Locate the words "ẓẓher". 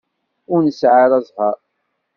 1.27-1.57